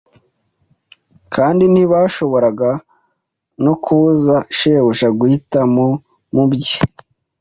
[1.33, 2.69] kandi ntibashoboraga
[3.63, 5.85] no kubuza shebuja guhitamo
[6.33, 6.77] mu bye.